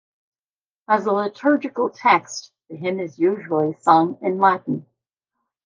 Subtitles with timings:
[0.87, 4.87] As a liturgical text, the hymn is usually sung in Latin.